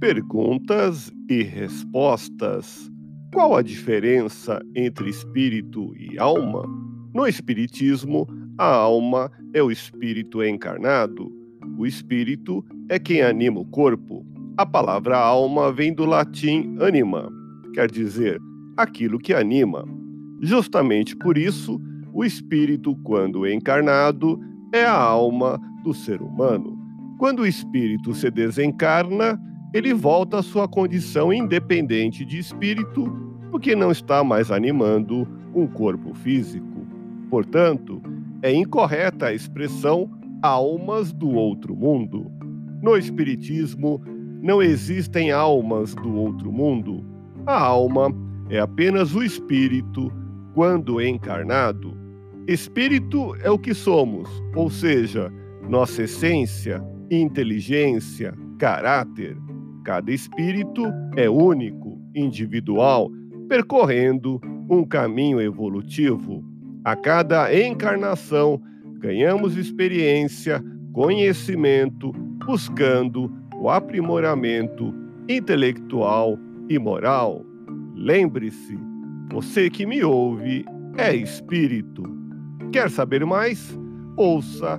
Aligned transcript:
Perguntas 0.00 1.12
e 1.28 1.42
respostas. 1.42 2.88
Qual 3.34 3.56
a 3.56 3.62
diferença 3.62 4.62
entre 4.76 5.10
espírito 5.10 5.92
e 5.96 6.16
alma? 6.20 6.64
No 7.12 7.26
Espiritismo, 7.26 8.24
a 8.56 8.64
alma 8.64 9.28
é 9.52 9.60
o 9.60 9.72
espírito 9.72 10.40
encarnado. 10.44 11.32
O 11.76 11.84
espírito 11.84 12.64
é 12.88 12.96
quem 13.00 13.22
anima 13.22 13.58
o 13.58 13.64
corpo. 13.64 14.24
A 14.56 14.64
palavra 14.64 15.18
alma 15.18 15.72
vem 15.72 15.92
do 15.92 16.04
latim 16.04 16.76
anima, 16.80 17.28
quer 17.74 17.90
dizer 17.90 18.40
aquilo 18.76 19.18
que 19.18 19.34
anima. 19.34 19.84
Justamente 20.40 21.16
por 21.16 21.36
isso, 21.36 21.80
o 22.12 22.24
espírito, 22.24 22.94
quando 23.02 23.48
encarnado, 23.48 24.38
é 24.72 24.84
a 24.84 24.96
alma 24.96 25.60
do 25.82 25.92
ser 25.92 26.22
humano. 26.22 26.78
Quando 27.18 27.40
o 27.40 27.46
espírito 27.46 28.14
se 28.14 28.30
desencarna, 28.30 29.36
ele 29.72 29.92
volta 29.92 30.38
à 30.38 30.42
sua 30.42 30.66
condição 30.66 31.32
independente 31.32 32.24
de 32.24 32.38
espírito, 32.38 33.10
porque 33.50 33.74
não 33.74 33.90
está 33.90 34.24
mais 34.24 34.50
animando 34.50 35.26
um 35.54 35.66
corpo 35.66 36.14
físico. 36.14 36.86
Portanto, 37.30 38.02
é 38.42 38.52
incorreta 38.52 39.26
a 39.26 39.34
expressão 39.34 40.10
almas 40.42 41.12
do 41.12 41.30
outro 41.30 41.74
mundo. 41.74 42.30
No 42.82 42.96
Espiritismo, 42.96 44.00
não 44.40 44.62
existem 44.62 45.32
almas 45.32 45.94
do 45.94 46.14
outro 46.14 46.52
mundo. 46.52 47.04
A 47.44 47.60
alma 47.60 48.14
é 48.48 48.60
apenas 48.60 49.14
o 49.14 49.22
espírito 49.22 50.12
quando 50.54 51.00
encarnado. 51.00 51.96
Espírito 52.46 53.34
é 53.42 53.50
o 53.50 53.58
que 53.58 53.74
somos, 53.74 54.28
ou 54.54 54.70
seja, 54.70 55.32
nossa 55.68 56.04
essência, 56.04 56.82
inteligência, 57.10 58.32
caráter. 58.58 59.36
Cada 59.88 60.12
espírito 60.12 60.82
é 61.16 61.30
único, 61.30 61.98
individual, 62.14 63.10
percorrendo 63.48 64.38
um 64.68 64.84
caminho 64.84 65.40
evolutivo. 65.40 66.44
A 66.84 66.94
cada 66.94 67.50
encarnação, 67.58 68.60
ganhamos 68.98 69.56
experiência, 69.56 70.62
conhecimento, 70.92 72.12
buscando 72.44 73.32
o 73.56 73.70
aprimoramento 73.70 74.94
intelectual 75.26 76.38
e 76.68 76.78
moral. 76.78 77.42
Lembre-se, 77.94 78.78
você 79.32 79.70
que 79.70 79.86
me 79.86 80.04
ouve 80.04 80.66
é 80.98 81.16
espírito. 81.16 82.02
Quer 82.70 82.90
saber 82.90 83.24
mais? 83.24 83.74
Ouça 84.18 84.78